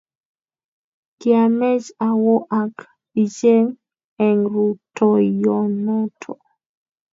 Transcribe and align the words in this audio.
Kiamech 1.19 1.87
awo 2.07 2.33
ak 2.61 2.75
ikech 3.23 3.69
eng' 4.25 4.47
rutoiyonoto 4.53 6.31